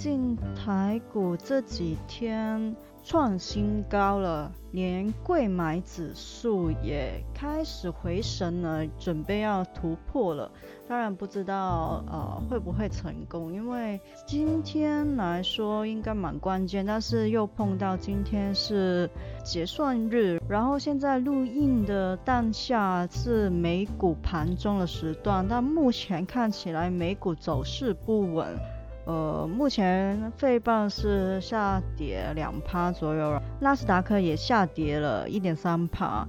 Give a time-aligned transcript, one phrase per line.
[0.00, 10.50] 近台股这几天创新高了，连贵买指数也开始回神了，准备要突破了。
[10.88, 19.10] 当然不知道呃会不会成功，因为今天来说应该蛮关键，但是又碰到今天是
[19.44, 28.58] 结算日，然后现在录音的当下是美股盘中的时段，但目前看起来美股走势不稳。
[29.06, 36.26] 呃，目前费棒是下跌两趴左右，纳斯达克也下跌了一点三趴，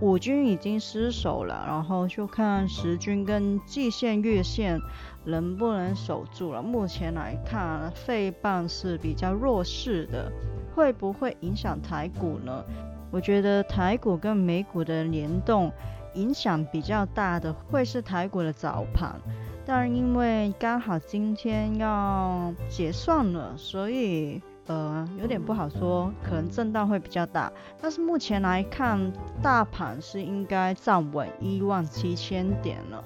[0.00, 4.80] 五均已经失守了，然后就看十均跟季线、月线
[5.24, 6.62] 能不能守住了。
[6.62, 10.32] 目前来看，费棒是比较弱势的，
[10.74, 12.64] 会不会影响台股呢？
[13.10, 15.70] 我觉得台股跟美股的联动
[16.14, 19.20] 影响比较大的会是台股的早盘。
[19.66, 27.50] 但因为刚好今天要结算了，所以呃有点不好说，可能震荡会比较大。
[27.80, 33.02] 但是目前来看，大盘是应该站稳一万七千点了。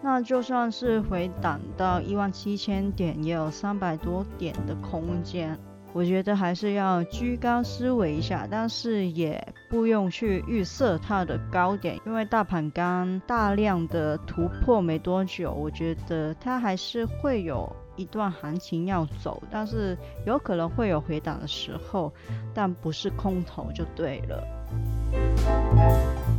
[0.00, 5.58] 那就算是回档到一万七千点，也有三百多点的空间。
[5.94, 22.12] 我觉得还是要居高思维一下，但是也不用去预设它的高点，因为大盘刚大量的突破没多久，我觉得它还是会有一段行情要走，但是有可能会有回档的时候，
[22.54, 26.31] 但不是空头就对了。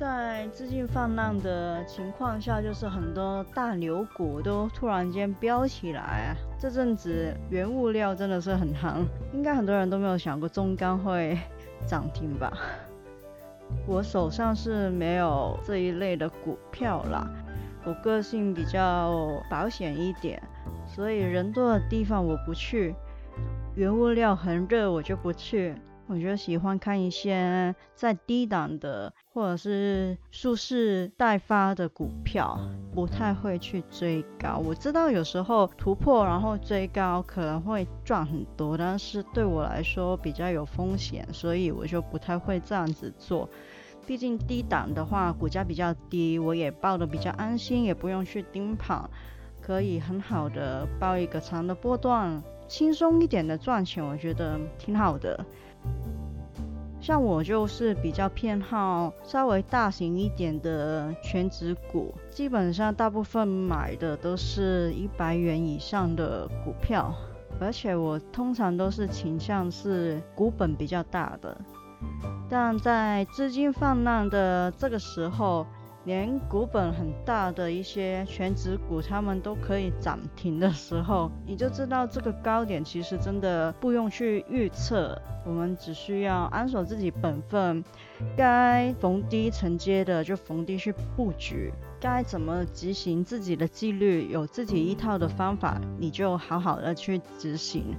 [0.00, 6.32] 在资金泛滥的情况下，就是很多大牛股都突然间飙起来啊。
[6.58, 11.38] 这阵子原物料真的是很夯，应该很多人都没有想过中钢会
[11.86, 12.50] 涨停吧？
[13.86, 17.30] 我手上是没有这一类的股票啦，
[17.84, 20.42] 我个性比较保险一点，
[20.86, 22.94] 所以人多的地方我不去，
[23.74, 25.74] 原物料很热我就不去。
[26.10, 32.58] 我觉得喜欢看一些在低档的或者是舒适待发的股票，
[32.92, 34.58] 不太会去追高。
[34.58, 43.48] 我知道有时候突破然后追高可能会赚很多，但是对我来说比较有风险，所以我就不太会这样子做。
[44.04, 49.08] 毕竟低档的话，股价比较低，我也抱得比较安心，也不用去盯盘，
[49.62, 55.46] 可以很好的抱一个长的波段，轻松一点的赚钱，我觉得挺好的。
[57.00, 67.14] 像我就是比较偏好稍微大型一点的全职股，基本上大部分买的都是一百元以上的股票，
[67.58, 71.58] 而且我通常都是倾向是股本比较大的，
[72.48, 75.66] 但在资金泛滥的这个时候。
[76.10, 85.16] 连股本很大的一些全职股，他们都可以涨停的时候， 你就知道这个高点其实真的不用去预测，
[85.46, 87.84] 我们只需要安守自己本分，
[88.36, 91.72] 该逢低承接的就逢低去布局。
[92.00, 97.94] 该怎么执行自己的纪律，有自己一套的方法，你就好好的去执行。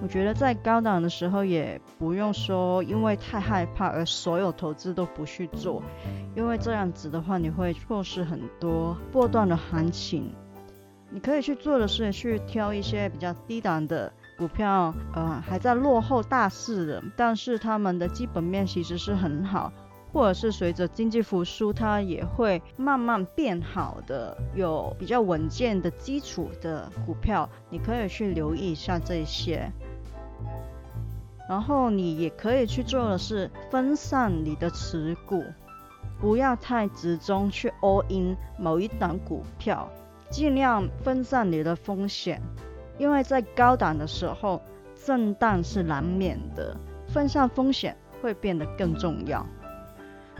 [0.00, 5.82] 我觉得在高档的时候，也不用说因为太害怕而所有投资都不去做，
[6.36, 10.32] 因为这样子的话，你会错失很多波段的行情。
[11.12, 19.72] 你可以去做的是去挑一些比较低档的股票，呃，还在落后大势的，但是他们的基本面其实是很好。
[20.12, 29.70] 或者是随着经济复苏，它也会慢慢变好的，有比较稳健的基础的股票，你可以去留意一下这些。
[31.48, 35.44] 然后你也可以去做的是分散你的持股，
[36.20, 39.90] 不要太集中去 all in 某一档股票，
[40.28, 42.40] 尽量分散你的风险，
[42.98, 44.62] 因为在高档的时候
[45.04, 46.76] 震荡是难免的，
[47.08, 49.44] 分散风险会变得更重要。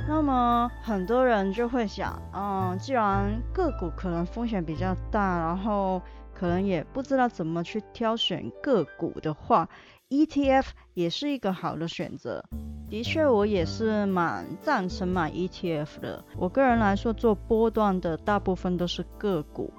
[0.09, 6.01] 那么很多人就会想，嗯，既然个股可能风险比较大，然后
[6.35, 9.69] 可能也不知道怎么去挑选个股的话
[10.09, 12.45] ，ETF 也是一个好的选择。
[12.89, 16.25] 的确，我也是蛮赞成买 ETF 的。
[16.37, 19.73] 我个人来说，做波段的大部分都是个股，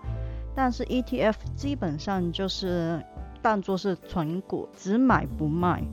[0.55, 3.03] 但是 ETF 基本上就是
[3.41, 5.83] 当做是存股，只买不卖。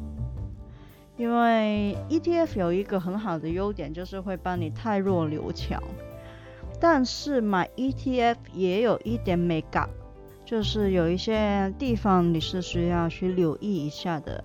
[1.18, 5.82] 因为 ETF 有一个很好的优点，就是会帮你太弱留强。
[6.80, 9.90] 但是买 ETF 也有一点美感，
[10.44, 14.42] 就是有一些地方你是需要去留意一下的。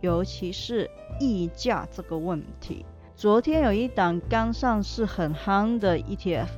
[0.00, 2.84] 尤其是溢价这个问题。
[3.14, 6.48] 昨天有一档刚上市很夯的 ETF，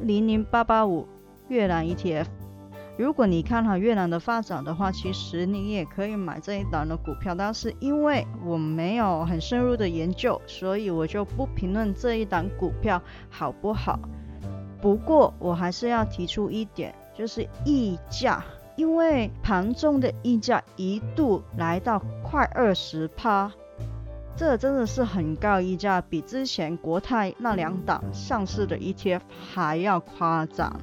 [0.00, 1.08] 零零八八五
[1.48, 2.26] 越南 ETF。
[2.98, 7.34] 如果你看好越南的发展的话，其实你也可以买这一档的股票。
[7.34, 13.98] 但是因为我没有很深入的研究，所以我就不评论这一档股票好不好。
[14.80, 18.44] 不过我还是要提出一点，就是溢价。
[18.74, 23.52] 因为盘中的溢价一度来到快二十趴，
[24.34, 29.20] 这真的是很高溢价，比之前国泰那两档上市的 ETF
[29.52, 30.80] 还要夸张。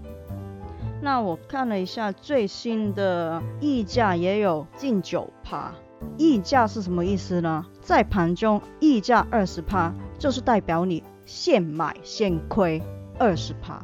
[1.01, 5.74] 那我看了一下最新的溢价也有近九趴，
[6.18, 7.66] 溢价是什么意思呢？
[7.81, 12.81] 在盘中溢价二十趴，就是代表你现买现亏
[13.18, 13.81] 二十趴。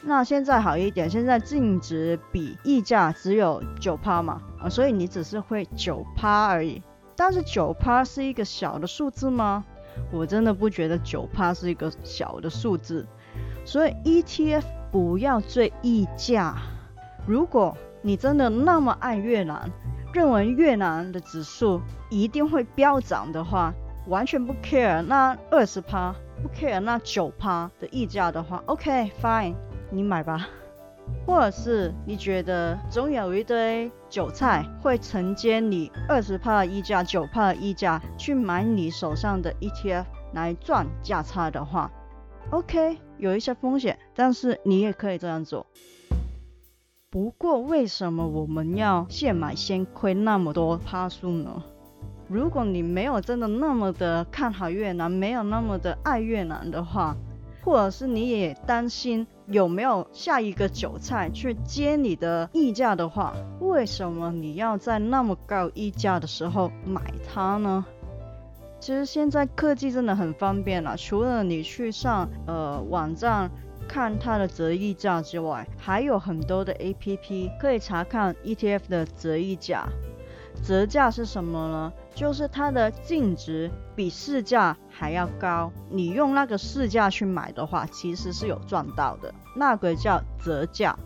[0.00, 6.82] 那现在好一点，现在净值比溢价只有九趴嘛，啊，所以你只是会九趴而已。
[7.16, 9.64] 但是九趴是一个小的数字吗？
[10.12, 13.06] 我真的不觉得九趴是一个小的数字。
[13.64, 16.56] 所以 ETF 不要追溢价。
[17.26, 19.70] 如果你真的那么爱越南，
[20.12, 21.80] 认为越南的指数
[22.10, 23.74] 一定会飙涨的话，
[24.06, 29.54] 完全不 care 那二十趴，不 care 那九趴的溢价的话，OK fine。
[29.90, 30.46] 你买吧，
[31.26, 41.90] 或者是你觉得总有一堆韭菜会承接你二十帕的溢价、九帕的溢价去买你手上的 ETF 来赚价差的话
[42.50, 45.66] ，OK，有一些风险，但是你也可以这样做。
[47.10, 51.62] 不过为什么我们要现买先亏那么多趴数呢？
[52.28, 57.16] 如果你没有真的那么的看好越南，没有那么的爱越南的话，
[57.64, 67.86] 或者是你也担心有没有下一个韭菜去接你的溢价的话，为什么你要在那么高溢价的时候买它呢？
[68.88, 73.50] 其实现在科技真的很方便了，除了你去上呃网站
[73.86, 79.86] 看它的折溢价之外，还有很多的 APP 可以查看 ETF 的折溢价。
[80.64, 81.92] 折价是什么呢？
[82.14, 89.34] 就是它的净值比市价还要高，你用那个市价去买的话，其实是有赚到的。
[89.54, 90.98] 那个叫折价。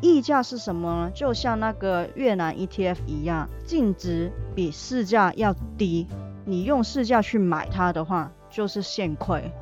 [0.00, 1.10] 溢价是什么呢？
[1.14, 6.06] 就像那个越南 ETF 一样，净值比市价要低，
[6.50, 9.52] 你用市价去买它的话，就是现亏。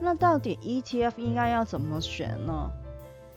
[0.00, 2.70] 那到底 ETF 应该要怎么选呢？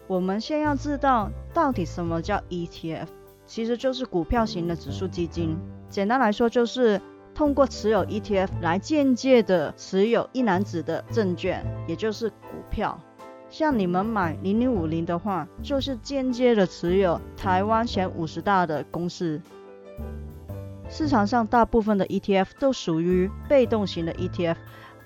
[0.07, 3.07] 我们先要知道到底什么叫 ETF。
[3.45, 5.57] 其实就是股票型的指数基金，
[5.89, 7.01] 简单来说就是
[7.33, 12.36] 通过持有 ETF 来间接的持有一篮子的证券，也就是股
[12.69, 13.00] 票。
[13.50, 19.42] 像你们买零零五零的话，就是间接的持有台湾前五十大的公司。
[20.89, 24.56] 市场上大部分的 ETF 都属于被动型的 ETF，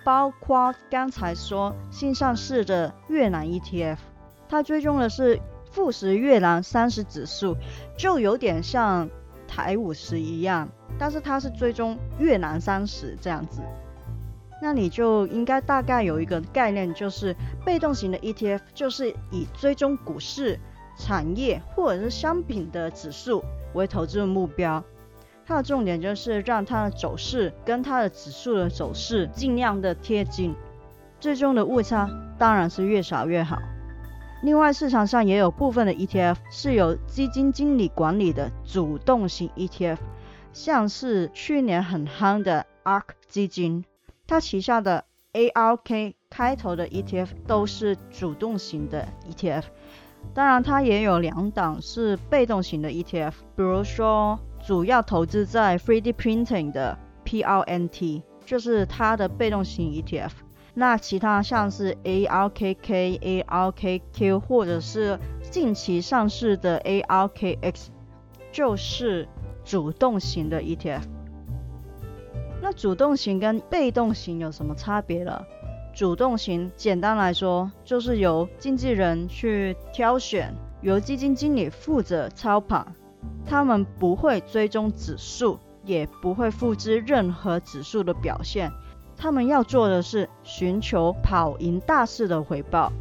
[0.04, 3.98] 包括刚才说新上市的越南 ETF，
[4.50, 5.40] 它追踪的是。
[5.74, 7.58] 富时越南三十指数
[7.98, 9.10] 就有点像
[9.48, 10.70] 台五十一样，
[11.00, 13.60] 但是它是追踪越南三十这样子，
[14.62, 20.60] 那你就应该大概有一个概念，就是被动型的 ETF 就是以追踪股市、
[20.96, 23.44] 产业或者是商品的指数
[23.74, 24.84] 为投资的目标，
[25.46, 30.56] 它的重点就是让它的走势跟它的指数的走势尽量的贴近，
[31.20, 33.58] 最终的误差当然是越少越好。
[34.42, 39.98] 另外，市场上也有部分的 ETF 是由基金经理管理的主动型 ETF，
[40.52, 43.86] 像是去年很夯的 ARK 基金，
[44.28, 49.64] 它旗下的 ARK 开头的 ETF 都是主动型的 ETF。
[50.34, 60.32] 当然，它也有两档是被动型的 ETF，比如说主要投资在 3D Printing 的 PRNT，就是它的被动型 ETF。
[60.74, 67.88] 那其他像是 ARKK、ARKQ 或者是近期上市的 ARKX，
[68.52, 69.28] 就是
[69.64, 71.04] 主动型的 ETF。
[72.62, 75.46] 那主动型跟被动型有什么差别了？
[75.94, 82.96] 主动型简单来说，就是由经纪人去挑选，由基金经理负责操盘，
[83.46, 88.72] 他们不会追踪指数，也不会复制任何指数的表现。
[89.16, 92.92] 他们要做的是寻求跑赢大势的回报。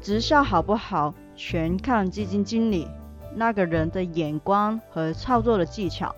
[0.00, 2.88] 直效好不好，全看基金经理
[3.34, 6.14] 那个人的眼光和操作的技巧。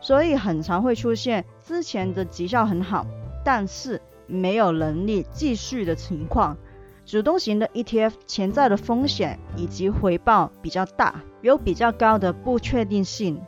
[0.00, 3.06] 所以很常会出现之前的绩效很好，
[3.44, 6.56] 但是没有能力继续的情况。
[7.06, 13.40] 主动型的 ETF 潜在的风险以及回报比较大，有比较高的不确定性，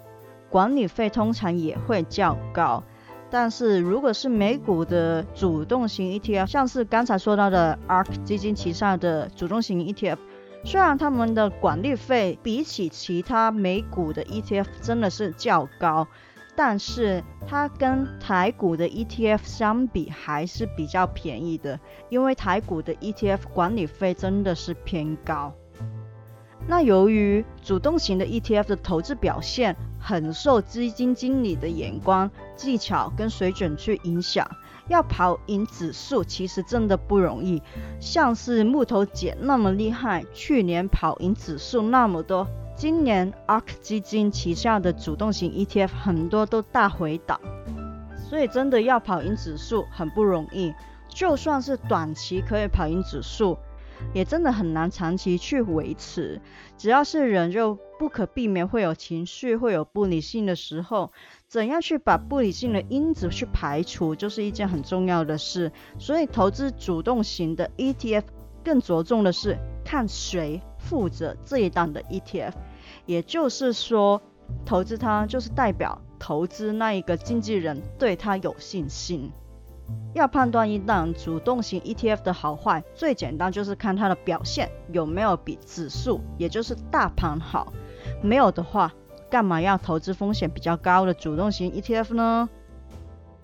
[0.49, 2.85] 管理费通常也会较高。
[3.29, 10.19] 但是如果是美股的主动型 ETF，像是刚才说到的 ARK 基金旗下的主动型 ETF，
[10.65, 16.07] 虽然他们的管理费比起其他美股的 ETF 真的是较高。
[16.59, 25.55] 但是它跟台股的 ETF 相比还是比较便宜的，因为台股的 ETF 管理费真的是偏高。
[26.67, 34.45] 那由于主动型的 ETF 的投资表现很受基金经理的眼光、技巧跟水准去影响，
[34.89, 37.63] 要跑赢指数其实真的不容易。
[38.01, 42.45] 像是木头姐那么厉害，去年跑赢指数那么多。
[42.79, 47.41] 今年 ARK 基金旗下的主动型 ETF 很多都大回档，
[48.31, 50.73] 所以真的要跑赢指数很不容易。
[51.09, 53.59] 就算是短期可以跑赢指数，
[54.15, 56.41] 也真的很难长期去维持。
[56.77, 61.11] 只要是人，就不可避免会有情绪，会有不理性的时候。
[61.49, 65.73] 怎样去把不理性的因子去排除，就是一件很重要的事。
[65.99, 68.23] 所以投资主动型的 ETF
[68.63, 72.53] 更着重的是看谁负责这一档的 ETF。
[73.07, 74.21] 也就是说，
[74.65, 79.31] 投资它就是代表投资那一个经纪人对他有信心。
[80.13, 87.73] 要判断一档主动型 ETF 的好坏，最简单就是看它的表现有没有比指数，也就是大盘好。
[88.23, 88.93] 没有的话，
[89.31, 92.51] 干嘛要投资风险比较高的主动型 ETF 呢？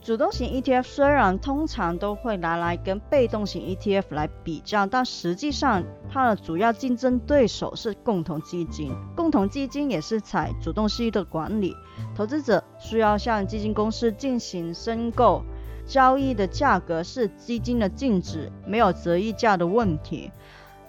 [0.05, 5.83] 主动型 ETF 虽然通常都会拿来跟被动型 ETF 来比较，但实际上
[6.13, 8.95] 它的主要竞争对手是共同基金。
[9.17, 11.75] 共同基金也是采主动式的管理，
[12.15, 15.43] 投资者需要向基金公司进行申购，
[15.87, 20.31] 交易的价格是基金的净值，没有折溢价的问题。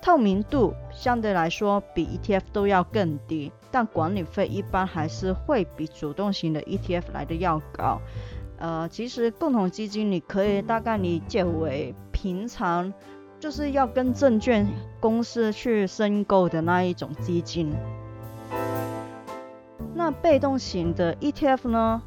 [0.01, 7.99] 透明度相对来说比 ETF 都要更低，但管理费一般还是会比主动型的 ETF 来的要高。
[8.57, 12.93] 呃，其实共同基金你可以大概理解为平常
[13.39, 14.65] 就是要跟证券
[14.99, 17.73] 公司去申购的那一种基金。
[19.93, 22.01] 那被动型的 ETF 呢？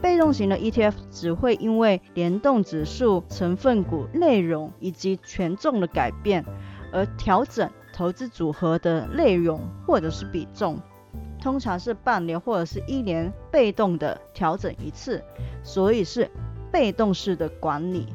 [0.00, 6.44] 被动型的 ETF 只会因为联动指数、成分股内容以及权重的改变
[6.92, 10.80] 而调整投资组合的内容或者是比重。
[11.40, 15.22] 通常是半年或者是一年被动的调整一次，
[15.62, 16.30] 所以是
[16.70, 18.06] 被动式的管理。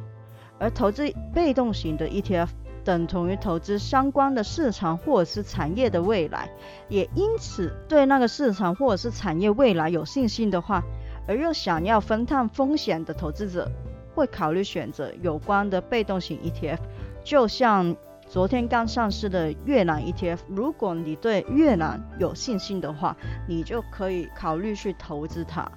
[0.60, 2.48] 而投资被动型的 ETF
[2.84, 6.50] 等同于投资相关的市场或者是产业的未来，
[6.88, 10.84] 也因此对那个市场或者是产业未来有信心的话，
[11.27, 13.70] 而又想要分摊风险的投资者，
[14.13, 16.80] 会考虑选择有关的被动型 ETF，
[17.24, 17.96] 就像。
[18.34, 23.16] 昨天刚上市的越南 ETF，如果你对越南有信心的话，
[23.48, 25.72] 你就可以考虑去投资它。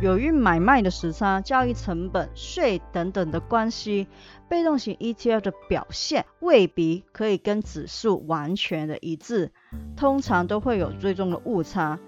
[0.00, 4.06] 由于买卖的时差、交易成本、税等等的关系，
[4.48, 9.52] 被动型 ETF 的表现未必可以跟指数完全的一致，
[9.94, 11.98] 通常都会有最终的误差，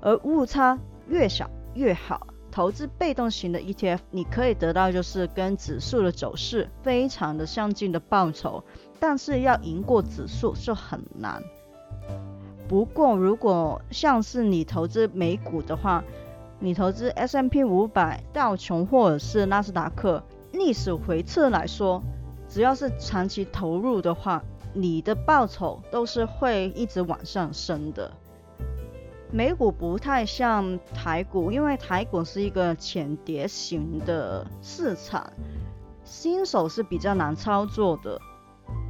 [0.00, 2.26] 而误差越小越好。
[2.50, 8.62] 投资被动型的 ETF，你可以得到就是跟指数的走势非常的相近的报酬。
[9.06, 11.42] 但是要赢过指数是很难。
[12.66, 16.02] 不过，如果像是你投资美股的话，
[16.58, 22.02] 你投资 S M P 五百、道琼或者是纳斯达克，历史回撤来说，
[22.48, 24.42] 只要是长期投入的话，
[24.72, 28.10] 你的报酬都是会一直往上升的。
[29.30, 35.30] 美股不太像台股，因为台股是一个浅碟型的市场，
[36.04, 38.18] 新手是比较难操作的。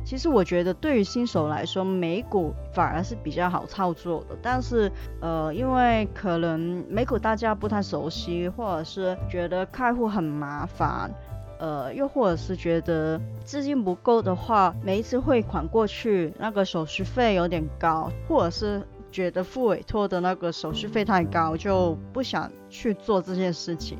[0.05, 4.37] 其实我觉得对于新手来说，美股反而是比较好操作的。
[4.43, 11.11] 但是，呃，因为可能美股大家不太熟悉，或者是觉得开户很麻烦，
[11.59, 23.99] 呃，又或者是觉得资金不够的话，每一次汇款过去那个手续费有点高，或者是觉得付委托的那个手续费太高，就不想去做这件事情。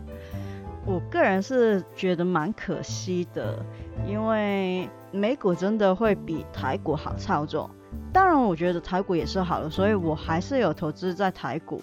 [0.87, 3.65] 我个人是觉得蛮可惜的，
[4.07, 7.71] 因为美股真的会比台股好操作，
[8.13, 11.81] 当然，我觉得台股也是好的，所以我还是有投资在台股，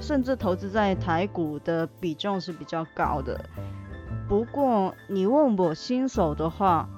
[0.00, 3.40] 甚至投资在台股的比重是比较高的。
[4.28, 6.88] 不过你问我新手的话，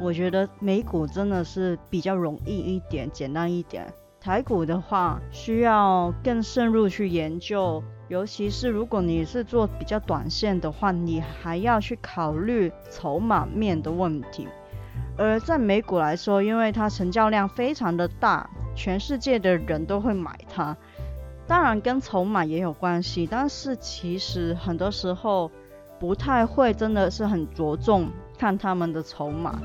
[0.00, 3.92] 我觉得美股真的是比较容易一点，简单一点。
[4.20, 14.48] 台股的话，需要更深入去研究，尤其是如果你是做比较短线的话，你还要去考虑筹码面的问题。
[15.16, 20.76] 而在美股来说，因为它成交量非常的大，全世界的人都会买它，
[21.46, 25.48] 当然跟筹码也有关系，但是其实很多时候
[26.00, 29.56] 不太会真的是很着重看他们的筹码，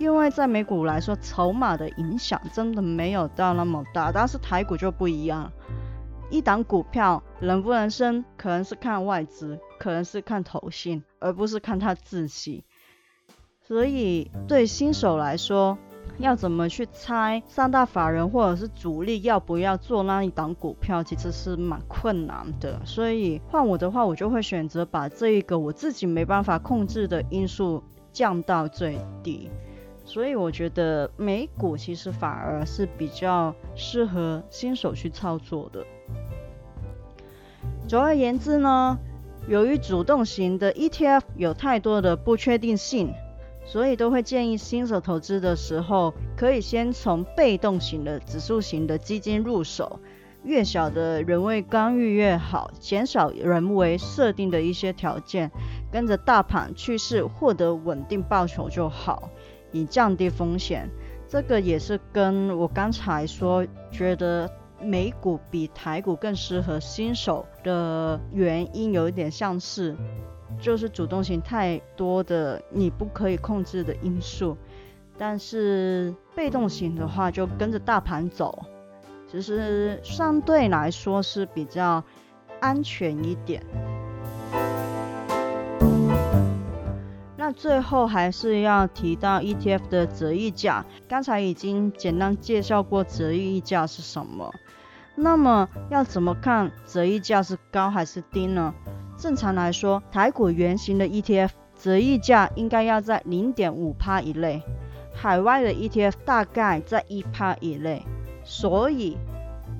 [0.00, 5.52] 因为在美股来说，筹码的影响真的没有到那么大，但是台股就不一样，
[6.30, 12.64] 一档股票能不能升，可能是看外资，可能是看投信，而不是看它自己。
[13.60, 15.78] 所以对新手来说，
[16.18, 22.84] 要怎么去猜三大法人或者是主力要不要做那一档股票，其实是蛮困难的。
[22.84, 29.50] 所以换我的话，我就会选择把这一个我自己没办法控制的因素降到最低。
[30.04, 35.86] 所以我觉得美股其实反而是比较适合新手去操作的。
[37.86, 38.98] 总而言之呢，
[39.46, 43.12] 由于主动型的 ETF 有太多的不确定性。
[43.66, 50.00] 所以都会建议新手投资的时候，可以先从被动型的指数型的基金入手，
[50.42, 55.50] 越小的人为干预越好，减少人为设定的一些条件，
[55.90, 59.30] 跟着大盘趋势获得稳定报酬就好，
[59.72, 60.90] 以降低风险。
[61.26, 64.46] 这个也是跟我刚才说，觉得
[64.84, 69.96] 美股比台股更适合新手的原因有一点像是。
[70.60, 74.56] 就是主动性太多的你不可以控制的因素，
[75.18, 78.64] 但是被动型的话就跟着大盘走，
[79.28, 82.04] 其实相对来说是比较
[82.60, 83.60] 安全一点。
[87.56, 94.52] 最后还是要提到 ETF 的折溢价，刚才已经简单介绍过折溢价是什么，
[95.14, 98.74] 那么要怎么看折溢价是高还是低呢？
[99.16, 104.62] 正常来说，台股圆形的 ETF 折溢价应该要在零点五帕以内，
[105.14, 108.04] 海外的 ETF 大概在一帕以内。
[108.42, 109.16] 所以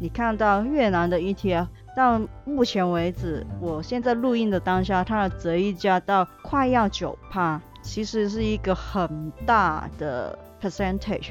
[0.01, 11.31] 你看到越南的 ETF 到目前为止，我现在录音的当下，它的折溢价到快要九帕，其实是一个很大的 percentage，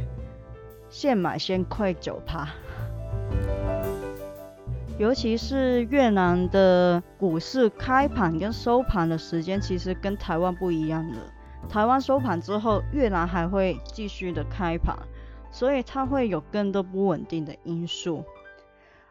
[0.90, 2.48] 现买先亏九帕。
[5.00, 11.18] 尤其是越南的股市开盘跟收盘的时间，其实跟台湾不一样的。
[11.68, 14.96] 台湾收盘之后，越南还会继续的开盘，
[15.52, 18.24] 所以它会有更多不稳定的因素。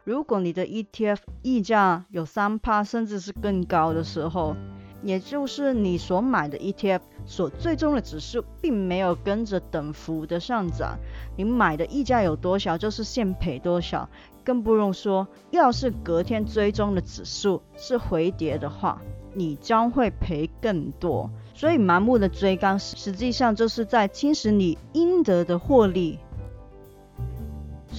[0.03, 4.55] 如果你的 ETF 溢价有三趴，甚至是更高的时候，
[5.01, 10.99] 也就是你所买的 ETF 所最终的指数并没有跟着等幅的上涨，
[11.37, 14.09] 你买的溢价有多少，就是现赔多少。
[14.43, 19.01] 更不用说，要是隔天追踪的指数是回跌的话，
[19.33, 21.29] 你将会赔更多。
[21.53, 26.19] 所以盲目的追高，实际上就是在侵蚀你应得的获利。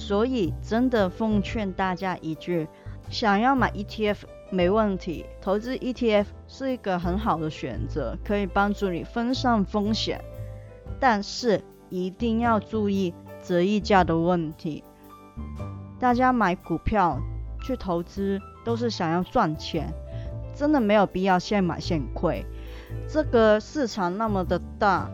[0.07, 2.67] 所以真的奉劝大家一句：
[3.09, 4.17] 想要买 ETF
[4.51, 10.23] 没问题，投资 ETF 是一个很好的选择，可以帮助你分散风险。
[10.99, 14.83] 但是一定要注意折溢价的问题。
[15.99, 17.19] 大家买股票
[17.63, 19.91] 去投资都是想要赚钱，
[20.53, 22.45] 真的没有必要现买现亏。
[23.09, 25.09] 这个市场那么的大，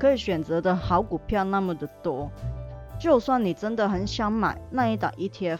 [0.00, 2.28] 可以选择的好股票那么的多，
[3.04, 5.58] 就算你真的很想买那一档 ETF，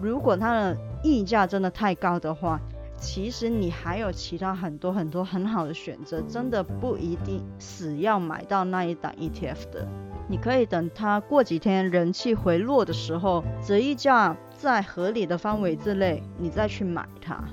[0.00, 2.58] 如果它的溢价真的太高的话，
[2.98, 9.86] 其实你还有其他很多很多很好的选择，真的不一定死要买到那一档 ETF 的。
[10.30, 17.44] 你可以等它过几天人气回落的时候，折溢价在合理的范围之内，你再去买它，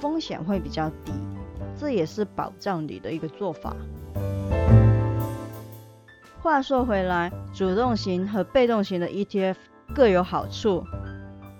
[0.00, 1.12] 风险会比较低，
[1.78, 3.76] 这也是保障你的一个做法。
[6.44, 9.54] 话说回来，主动型和被动型的 ETF
[9.94, 10.84] 各有好处，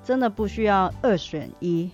[0.02, 1.90] 真的不需要二选一，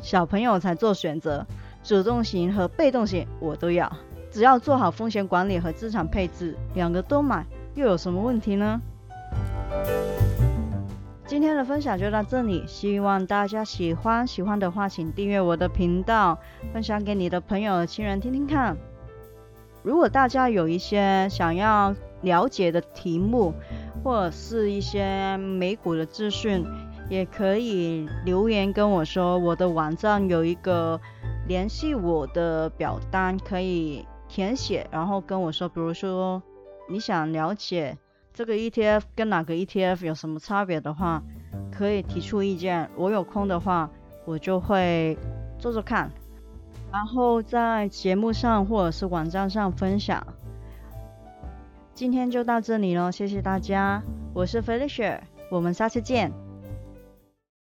[0.00, 1.44] 小朋友才做选择，
[1.82, 3.90] 主动型和被动型我都要，
[4.30, 7.44] 只要做好风险管理和资产配置，两个都买。
[7.74, 8.80] 又有什么问题呢？
[11.26, 14.24] 今天的分享就到这里，希望大家喜欢。
[14.24, 16.38] 喜欢的话，请订阅我的频道，
[16.72, 18.76] 分享给你的朋友、亲人听听看。
[19.82, 23.54] 如果大家有一些想要了解的题目，
[24.04, 26.64] 或者是一些美股的资讯，
[27.08, 29.38] 也可以留言跟我说。
[29.38, 31.00] 我的网站有一个
[31.48, 36.42] 联系我的表单，可以填写，然后跟我说，比如说
[36.88, 37.96] 你想了解
[38.32, 41.22] 这个 ETF 跟哪个 ETF 有什么差别的话，
[41.72, 42.90] 可以提出意见。
[42.96, 43.90] 我有空的话，
[44.24, 45.16] 我就会
[45.58, 46.10] 做做看，
[46.92, 50.24] 然后在节目上或者是网站上分享。
[52.00, 56.32] 今天就到这里喽，谢谢大家，我是 Felicia，我们下次见。